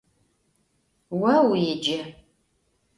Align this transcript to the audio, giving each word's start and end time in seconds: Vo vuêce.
Vo 1.19 1.33
vuêce. 1.49 1.97